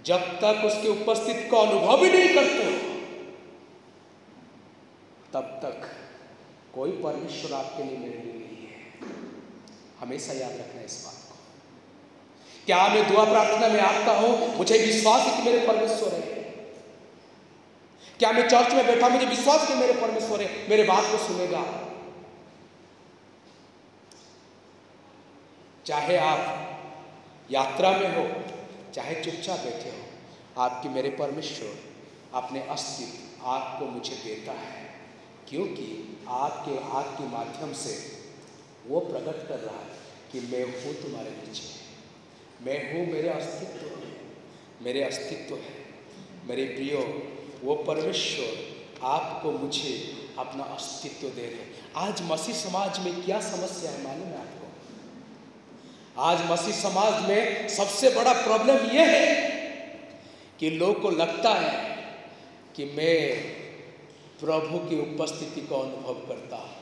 [0.05, 2.77] जब तक उसकी उपस्थिति का अनुभव ही नहीं करते,
[5.33, 5.89] तब तक
[6.75, 8.75] कोई परमेश्वर आपके लिए मेरे लिए नहीं है।
[9.99, 11.22] हमेशा याद रखना इस बात
[12.65, 14.57] क्या मैं दुआ प्रार्थना में आता हूँ?
[14.57, 16.21] मुझे विश्वास है कि मेरे परमेश्वर है।
[18.19, 20.69] क्या मैं चर्च में बैठा मुझे विश्वास कि मेरे परमेश्वर है?
[20.69, 21.63] मेरे बात को सुनेगा।
[25.85, 26.39] चाहे आप
[27.51, 28.23] यात्रा में हो,
[28.93, 30.03] चाहे चुपचाप बैठे हो,
[30.61, 31.75] आपकी मेरे परमेश्वर
[32.33, 34.89] अपने अस्तित्व आपको मुझे देता है,
[35.49, 35.87] क्योंकि
[36.29, 37.95] आपके आग के माध्यम से
[38.87, 39.89] वो प्रकट कर रहा है
[40.31, 41.82] कि मैं हूँ तुम्हारे बीच में
[42.61, 43.83] मैं हूँ, मेरे अस्तित्व
[44.81, 45.73] मेरे अस्तित्व है।
[46.47, 46.99] मेरे प्रियो,
[47.63, 49.93] वो परमेश्वर आपको मुझे
[50.39, 51.65] अपना अस्तित्व दे रहे
[51.97, 54.67] आज मसीह समाज में क्या समस्या है मालूम है आपको?
[56.21, 59.25] आज मसीह समाज में सबसे बड़ा प्रॉब्लम यह है
[60.59, 61.71] कि लोग को लगता है
[62.75, 63.17] कि मैं
[64.39, 66.72] प्रभु की उपस्थिति को अनुभव करता हूँ।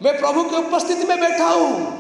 [0.03, 1.99] मैं प्रभु की उपस्थिति में बैठा हूँ।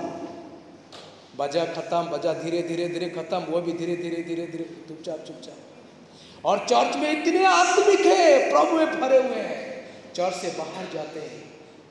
[1.36, 6.46] बजा खत्म बजा धीरे धीरे धीरे खत्म वो भी धीरे धीरे धीरे धीरे चुपचाप चुपचाप।
[6.46, 9.58] और चर्च में इतने आत्मिक है प्रभु में भरे हुए हैं।
[10.14, 11.40] चर्च से बाहर जाते हैं।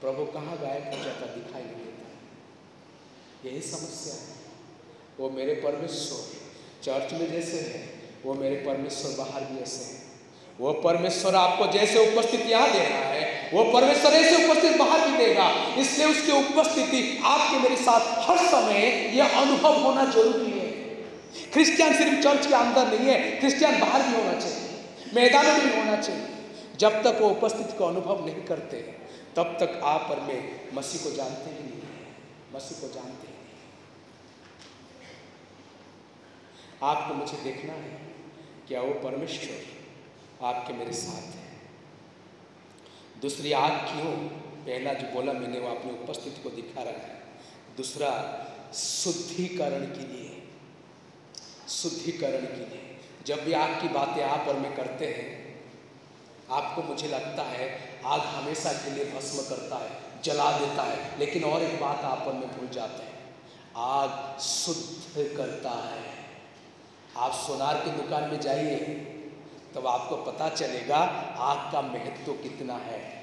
[0.01, 4.37] प्रभु कहाँ गायब हो जाता दिखाई नहीं देता। यही समस्या है।
[5.19, 6.19] वो मेरे परमेश्वर
[6.83, 9.97] चर्च में जैसे है। वो मेरे परमेश्वर बाहर भी ऐसे हैं।
[10.59, 15.17] वो परमेश्वर आपको जैसे उपस्थिति यहाँ दे रहा है, वो परमेश्वर ऐसे उपस्थित बाहर भी
[15.17, 15.47] देगा।
[15.81, 20.67] इसलिए उसकी उपस्थिति आपके मेरे साथ हर समय यह अनुभव होना ज़रूरी है।
[21.53, 24.67] क्रिश्चियन सिर्फ़ चर्च के अंदर नहीं है, क्रिश्चियन बाहर भी होना चाहिए,
[25.13, 26.27] मैदान में भी होना चाहिए।
[26.79, 28.77] जब तक वो उपस्थिति को अनुभव नहीं करते,
[29.35, 30.41] तब तक आप और मैं
[30.73, 31.81] मसीह को जानते ही नहीं
[32.55, 33.47] मसीह को जानते ही नहीं
[36.83, 38.08] आपको मुझे देखना है।
[38.69, 41.49] क्या वो परमेश्वर आपके मेरे साथ है।
[43.21, 44.11] दूसरी आग क्यों
[44.65, 47.23] पहला जो बोला मैंने वो अपनी उपस्थिति को दिखा रहा है।
[47.77, 48.11] दूसरा,
[48.73, 50.43] शुद्धिकरण के लिए,
[51.69, 55.63] शुद्धिकरण के लिए। जब भी आग की बातें आप और मैं करते हैं,
[56.51, 61.43] आपको मुझे लगता है आग हमेशा के लिए भस्म करता है, जला देता है, लेकिन
[61.43, 63.35] और एक बात आप और में भूल जाते हैं।
[63.75, 66.18] आग शुद्ध करता है।
[67.19, 68.75] आप सोनार की दुकान में जाइए,
[69.75, 70.97] तब आपको पता चलेगा
[71.45, 73.19] आग का महत्व तो कितना है।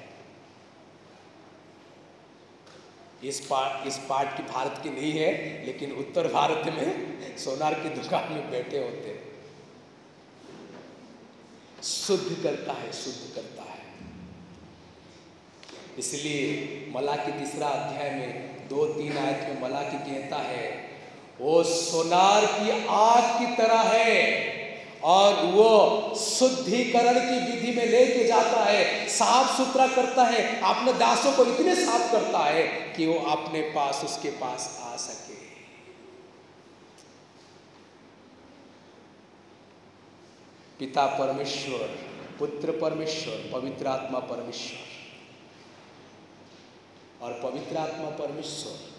[3.24, 7.88] इस पार्ट इस पार्ट की भारत की नहीं है, लेकिन उत्तर भारत में सोनार की
[7.88, 9.24] दुकान में बैठे होते। हैं
[11.82, 13.84] शुद्ध करता है, शुद्ध करता है।
[15.98, 20.85] इसलिए मला के तीसरा अध्याय में दो तीन आयत में मला की कहता है
[21.40, 24.46] वो सोनार की आग की तरह है
[25.02, 31.32] और वो शुद्धिकरण की विधि में लेके जाता है, साफ़ सुथरा करता है, अपने दासों
[31.32, 35.34] को इतने साफ़ करता है कि वो अपने पास उसके पास आ सके।
[40.78, 41.98] पिता परमेश्वर,
[42.38, 44.86] पुत्र परमेश्वर, पवित्र आत्मा परमेश्वर।
[47.24, 48.95] और पवित्र आत्मा परमेश्वर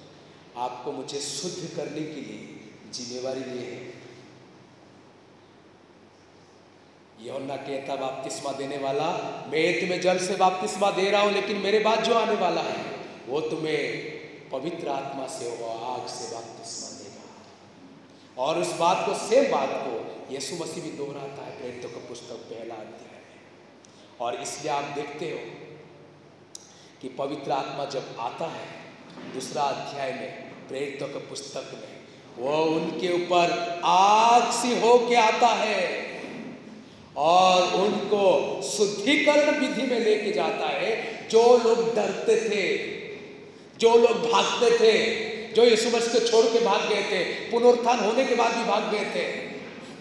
[0.58, 2.60] आपको मुझे शुद्ध करने के लिए
[2.94, 3.86] जिम्मेवारी दी है।
[7.22, 9.08] यौना कहता बाप्तिस्मा देने वाला,
[9.52, 12.84] मैं तुम्हें जल से बाप्तिस्मा दे रहा हूँ, लेकिन मेरे बाद जो आने वाला है,
[13.28, 19.52] वो तुम्हें पवित्र आत्मा से और आग से बाप्तिस्मा देगा। और उस बात को, सेम
[19.52, 24.72] बात को यीशु मसीह भी दोहराता है प्रेरितों का पुस्तक पहला अध्याय में। और इसलिए
[24.72, 25.40] आप देखते हो
[27.02, 28.66] कि पवित्र आत्मा जब आता है,
[29.34, 31.96] दूसरा अध्याय में प्रेरितों के पुस्तक में,
[32.38, 35.86] वो उनके ऊपर आग सी हो के आता है
[37.18, 38.26] और उनको
[38.62, 40.92] शुद्धिकरण विधि में लेके जाता है।
[41.28, 42.66] जो लोग डरते थे,
[43.80, 44.94] जो लोग भागते थे,
[45.54, 48.92] जो यीशु मसीह को छोड़ के भाग गए थे, पुनरुत्थान होने के बाद भी भाग
[48.92, 49.26] गए थे,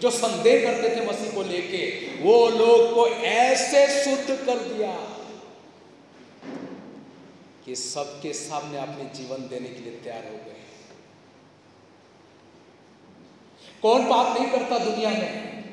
[0.01, 1.85] जो संदेह करते थे मसीह को लेके,
[2.23, 4.91] वो लोग को ऐसे शुद्ध कर दिया
[7.65, 10.56] कि सबके सामने अपने जीवन देने के लिए तैयार हो गए।
[13.81, 15.63] कौन पाप नहीं करता दुनिया में?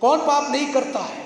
[0.00, 1.22] कौन पाप नहीं करता है?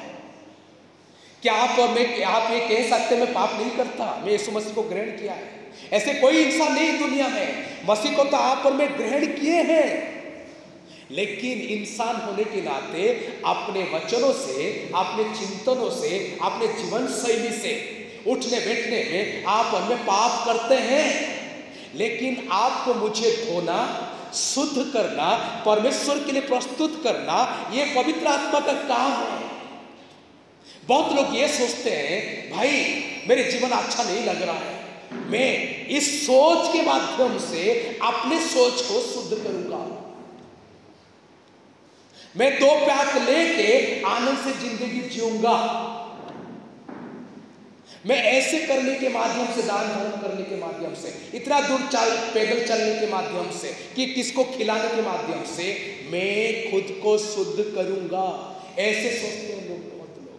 [1.43, 4.23] क्या आप और मैं, आप ये कह सकते मैं पाप नहीं करता?
[4.25, 8.25] मैं यीशु मसीह को ग्रहण किया है। ऐसे कोई इंसान नहीं दुनिया में। मसीह को
[8.25, 10.17] तो आप और मैं ग्रहण किए हैं।
[11.11, 13.09] लेकिन इंसान होने के नाते
[13.47, 17.97] अपने वचनों से, अपने चिंतनों से, अपने जीवन शैली से,
[18.27, 21.37] उठने बैठने में आप और मैं पाप करते हैं।
[21.95, 24.03] लेकिन आपको मुझे धोना
[24.37, 25.35] शुद्ध करना,
[25.67, 29.47] परमेश्वर के लिए प्रस्तुत करना, ये पवित्र आत्मा का काम है।
[30.89, 32.71] बहुत लोग ये सोचते हैं, भाई,
[33.29, 34.75] मेरे जीवन अच्छा नहीं लग रहा है।
[35.13, 40.03] मैं इस सोच के माध्यम से अपने सोच को शुद्ध करूँगा।
[42.37, 45.57] मैं दो प्याक लेके आनंद से ज़िंदगी जीऊँगा।
[48.07, 52.17] मैं ऐसे करने के माध्यम से, दान धर्म करने के माध्यम से, इतना दूर चल,
[52.35, 57.75] पैदल चलने के माध्यम से, कि किसको खिलाने के माध्यम से, मैं खुद को शुद्ध
[57.75, 60.39] करूँगा। ऐसे सोचते हैं लोग, बहुत लोग।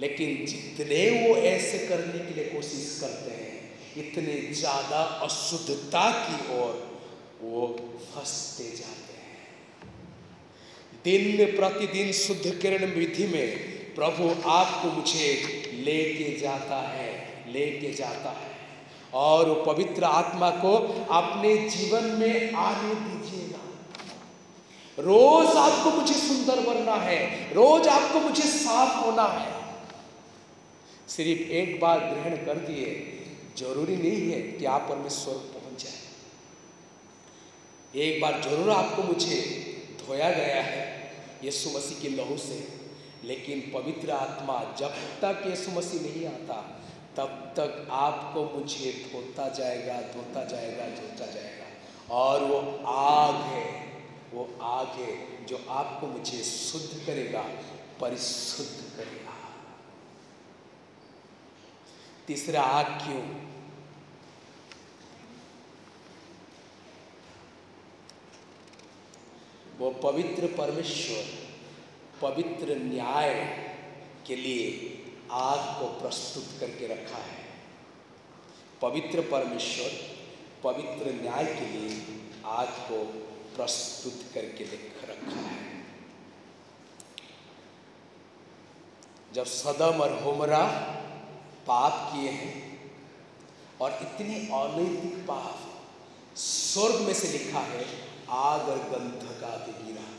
[0.00, 6.98] लेकिन जितने वो ऐसे करने के लिए कोशिश करते हैं, इतने ज़्यादा अशुद्धता की ओर
[7.42, 7.76] वो
[8.14, 9.38] फंसते जाते हैं।
[11.04, 15.26] दिन प्रतिदिन शुद्ध किरण विधि में प्रभु आपको मुझे
[15.84, 17.12] लेके जाता है,
[17.52, 18.52] लेके जाता है।
[19.12, 20.76] और वो पवित्र आत्मा को
[21.10, 23.58] अपने जीवन में आने दीजिएगा।
[24.98, 29.52] रोज आपको मुझे सुंदर बनना है, रोज आपको मुझे साफ़ होना है।
[31.08, 33.20] सिर्फ़ एक बार ग्रहण कर दिए,
[33.58, 36.02] ज़रूरी नहीं है कि आप परमेश्वर पहुँच जाए।
[38.02, 39.36] एक बार ज़रूर आपको मुझे
[40.06, 41.12] धोया गया है,
[41.44, 42.73] यीशु मसीह के लहू से।
[43.24, 46.80] लेकिन पवित्र आत्मा जब तक यीशु मसीह नहीं आता,
[47.16, 51.66] तब तक आपको मुझे धोता जाएगा धोता जाएगा धोता जाएगा।
[52.10, 53.92] और वो आग है,
[54.34, 57.42] वो आग है जो आपको मुझे शुद्ध करेगा,
[58.00, 59.34] परिशुद्ध करेगा।
[62.26, 63.22] तीसरा आग क्यों?
[69.78, 71.43] वो पवित्र परमेश्वर
[72.24, 73.34] पवित्र न्याय
[74.26, 74.68] के लिए
[75.30, 77.44] आग को प्रस्तुत करके रखा है।
[78.82, 79.90] पवित्र परमेश्वर,
[80.64, 83.04] पवित्र न्याय के लिए आग को
[83.56, 85.84] प्रस्तुत करके लिख रखा है।
[89.34, 90.64] जब सदम और होमरा
[91.66, 92.90] पाप किए हैं
[93.80, 95.58] और इतने अनैतिक पाप
[96.36, 97.86] स्वर्ग में से लिखा है,
[98.28, 100.13] आग और गंधका के गिरा।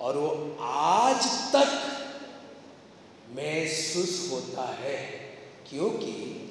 [0.00, 1.86] और वो आज तक
[3.36, 5.20] महसूस होता है।
[5.68, 6.46] क्योंकि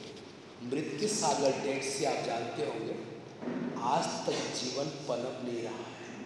[0.63, 2.95] मृत्यु सागर डेट से आप जानते होंगे,
[3.81, 6.25] आज तक जीवन पनप नहीं रहा है।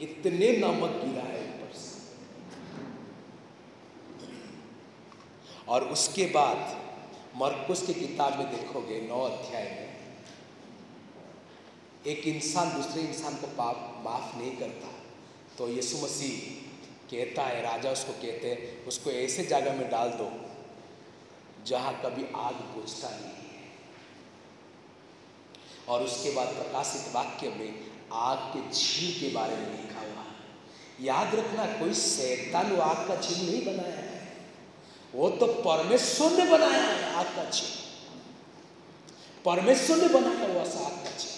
[0.00, 2.02] इतने नमक गिरा है ऊपर से।
[5.68, 6.58] और उसके बाद
[7.36, 9.98] मरकुस की किताब में देखोगे, नौ अध्याय में,
[12.06, 15.07] एक इंसान दूसरे इंसान को पाप, माफ़ नहीं करता।
[15.58, 16.64] तो यीशु मसीह
[17.10, 20.30] कहता है, राजा उसको कहते हैं, उसको ऐसे जगह में डाल दो
[21.66, 23.38] जहाँ कभी आग बुझता नहीं है।
[25.88, 27.80] और उसके बाद प्रकाशित वाक्य में
[28.12, 30.34] आग के झील के बारे में लिखा हुआ है।
[31.00, 34.36] याद रखना, कोई शैतान आग का झील नहीं बनाया है।
[35.14, 37.76] वो तो परमेश्वर ने बनाया है आग का झील।
[39.44, 41.37] परमेश्वर ने बनाया हुआ आग का झील।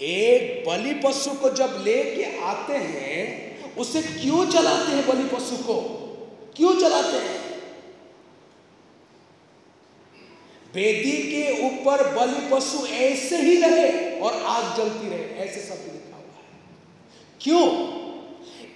[0.00, 6.04] एक बलि पशु को जब लेके आते हैं, उसे क्यों जलाते हैं बलि पशु को?
[6.56, 7.48] क्यों जलाते हैं?
[10.74, 16.16] वेदी के ऊपर बलि पशु ऐसे ही रहे और आग जलती रहे, ऐसे सब लिखा
[16.16, 16.58] हुआ है।
[17.40, 17.98] क्यों?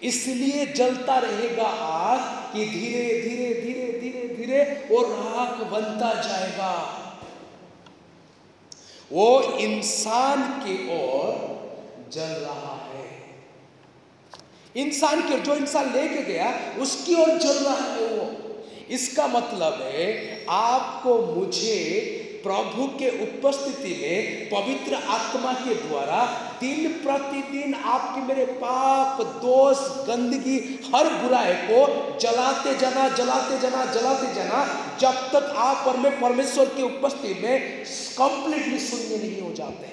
[0.02, 6.98] इसलिए जलता रहेगा आग कि धीरे धीरे धीरे धीरे धीरे वो राख बनता जाएगा।
[9.12, 11.52] वो इंसान की ओर
[12.12, 13.10] जल रहा है।
[14.76, 18.38] इंसान की ओर, जो इंसान लेके गया, उसकी ओर जल रहा है वो।
[18.90, 26.24] इसका मतलब है, आपको मुझे प्रभु के उपस्थिति में पवित्र आत्मा के द्वारा
[26.60, 29.78] दिन प्रतिदिन आपके मेरे पाप, दोष,
[30.08, 30.58] गंदगी,
[30.94, 34.64] हर बुराई को जलाते जाना जलाते जाना जलाते जाना,
[34.98, 37.84] जब तक आप और मैं परमेश्वर के उपस्थिति में
[38.18, 39.90] कंप्लीटली शून्य नहीं हो जाते।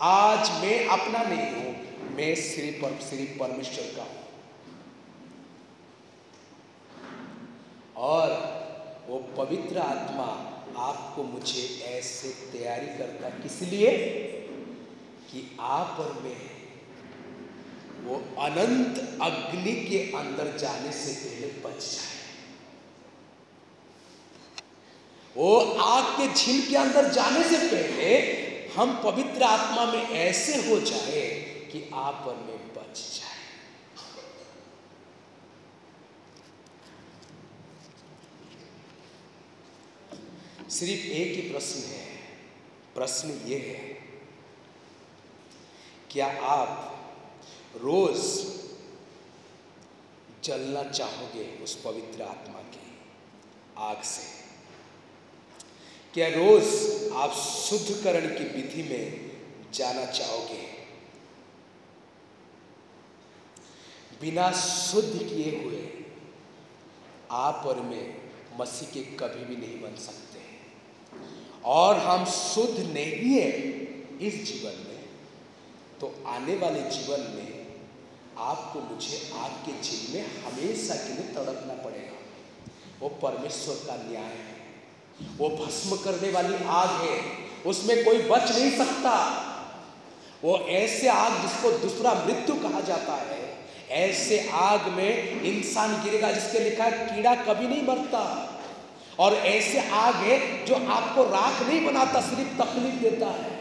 [0.00, 1.74] आज मैं अपना नहीं हूँ,
[2.16, 4.18] मैं श्री पर, श्री परमेश्वर का हूँ।
[7.96, 8.26] और
[9.08, 10.26] वो पवित्र आत्मा
[10.76, 14.16] आपको मुझे ऐसे तैयारी करता किस लिए?
[15.32, 16.50] कि आप और मैं,
[18.04, 22.20] वो अनंत अग्नि के अंदर जाने से पहले बच जाए।
[25.36, 28.40] वो आग के झील के अंदर जाने से पहले
[28.76, 31.30] हम पवित्र आत्मा में ऐसे हो जाए
[31.72, 33.19] कि आप और मैं बच जाए।
[40.70, 42.04] सिर्फ़ एक ही प्रश्न है।
[42.94, 43.88] प्रश्न ये है
[46.10, 46.70] क्या आप
[47.76, 48.20] रोज
[50.44, 52.86] जलना चाहोगे उस पवित्र आत्मा की
[53.78, 54.22] आग से?
[56.14, 56.64] क्या रोज
[57.14, 59.04] आप शुद्धकरण की विधि में
[59.74, 60.62] जाना चाहोगे?
[64.20, 65.82] बिना शुद्ध किए हुए
[67.30, 68.06] आप और मैं
[68.60, 70.29] मसीह के कभी भी नहीं बन सकते।
[71.64, 73.48] और हम शुद्ध नहीं है
[74.20, 75.02] इस जीवन में
[76.00, 77.48] तो आने वाले जीवन में
[78.38, 82.18] आपको मुझे आग के झील में हमेशा के लिए तड़पना पड़ेगा।
[83.00, 84.56] वो परमेश्वर का न्याय है,
[85.38, 87.20] वो भस्म करने वाली आग है,
[87.66, 89.14] उसमें कोई बच नहीं सकता।
[90.44, 93.38] वो ऐसे आग जिसको दूसरा मृत्यु कहा जाता है,
[93.90, 98.22] ऐसे आग में इंसान गिरेगा जिसके लिखा है, कीड़ा कभी नहीं मरता।
[99.20, 103.58] और ऐसे आग है जो आपको राख नहीं बनाता, सिर्फ़ तकलीफ़ देता है।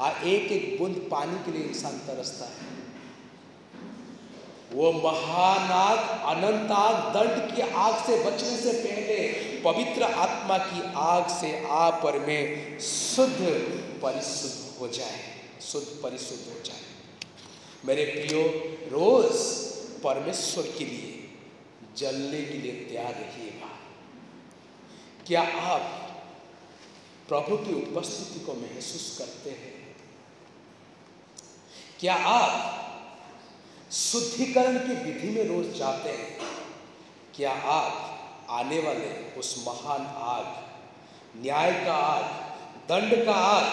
[0.00, 2.66] आ, एक एक बूंद पानी के लिए इंसान तरसता है।
[4.72, 5.98] वो महान आग
[6.36, 9.16] अनंत आग दंड की आग से बचने से पहले
[9.62, 13.46] पवित्र आत्मा की आग से आप और मैं शुद्ध
[14.02, 15.20] परिशुद्ध हो जाए,
[15.62, 16.84] शुद्ध परिशुद्ध हो जाए।
[17.84, 18.42] मेरे प्रियो,
[18.90, 19.32] रोज
[20.02, 21.17] परमेश्वर के लिए
[21.98, 23.70] जलने के लिए तैयार रहिएगा
[25.26, 25.94] क्या आप
[27.28, 29.96] प्रभु की उपस्थिति को महसूस करते हैं?
[32.00, 32.74] क्या आप
[33.92, 36.38] शुद्धिकरण की विधि में रोज जाते हैं?
[37.36, 38.14] क्या आप
[38.50, 40.46] आने वाले उस महान आग,
[41.42, 42.24] न्याय का आग,
[42.88, 43.66] दंड का आग,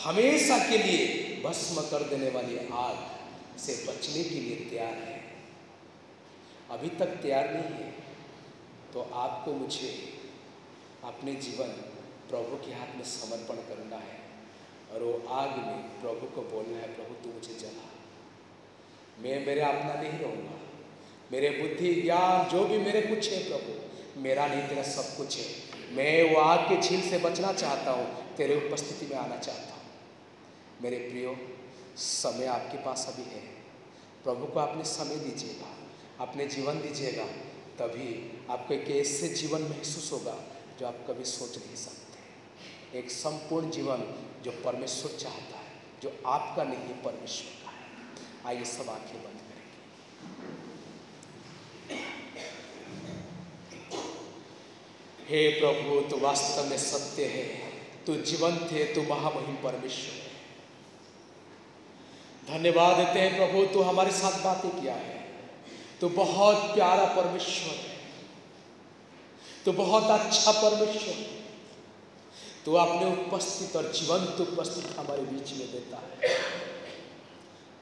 [0.00, 1.06] हमेशा के लिए
[1.44, 5.19] भस्म कर देने वाली आग से बचने के लिए तैयार है?
[6.70, 7.90] अभी तक तैयार नहीं है
[8.92, 10.12] तो आपको मुझे
[11.04, 11.66] अपने जीवन
[12.30, 14.20] प्रभु के हाथ में समर्पण करना है
[14.92, 17.90] और वो आग में प्रभु को बोलना है, प्रभु, तू मुझे जला।
[19.22, 20.60] मैं मेरे अपना नहीं रहूँगा।
[21.32, 23.90] मेरे बुद्धि, ज्ञान, जो भी मेरे कुछ है प्रभु,
[24.20, 25.44] मेरा नहीं, तेरा सब कुछ है।
[25.96, 29.82] मैं वो आग के झील से बचना चाहता हूँ, तेरे उपस्थिति में आना चाहता हूँ।
[30.82, 31.36] मेरे प्रियो,
[31.96, 33.42] समय आपके पास अभी है।
[34.24, 35.79] प्रभु को आपने समय दीजिएगा।
[36.20, 37.24] अपने जीवन दीजिएगा,
[37.78, 40.44] तभी आपको एक ऐसे जीवन महसूस होगा
[40.80, 46.64] जो आप कभी सोच नहीं सकते। एक संपूर्ण जीवन जो परमेश्वर चाहता है, जो आपका
[46.64, 47.80] नहीं परमेश्वर का है।
[48.46, 49.60] आइए सब आँखें बंद करेंगे।
[55.24, 57.70] हे प्रभु, तू वास्तव में सत्य है।
[58.06, 60.30] तू जीवंत है, तू महामहिम परमेश्वर है।
[62.48, 65.19] धन्यवाद देते हैं प्रभु, तू हमारे साथ बातें किया है।
[66.00, 67.98] तो बहुत प्यारा परमेश्वर है।
[69.64, 71.40] तो बहुत अच्छा परमेश्वर है।
[72.64, 76.38] तो अपने उपस्थित और जीवंत उपस्थित हमारे बीच में देता है।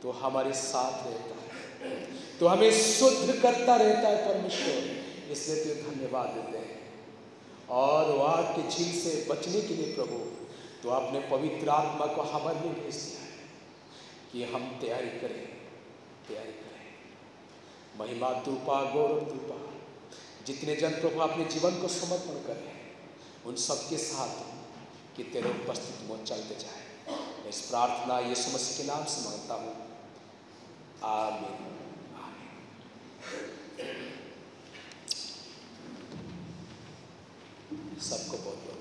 [0.03, 2.07] तो हमारे साथ रहता है।
[2.41, 6.77] तो हमें शुद्ध करता रहता है परमेश्वर। इसलिए तो धन्यवाद देते हैं।
[7.69, 10.19] और वाग के झील से बचने के लिए प्रभु
[10.83, 13.29] तो आपने पवित्र आत्मा को हमारे भेज दिया है
[14.33, 15.43] कि हम तैयारी करें
[16.29, 16.68] तैयारी करें।
[17.99, 19.57] महिमा तूपा गौरव तूपा
[20.47, 22.75] जितने जन प्रभु अपने जीवन को समर्पण करे
[23.47, 24.33] उन सबके साथ
[25.17, 26.83] कि तेरे उपस्थित वो चलते जाए।
[27.49, 29.73] इस प्रार्थना ये समस्या के नाम से माँगता हूँ।
[31.09, 31.61] आमीन।
[38.01, 38.78] सबको बहुत बहुत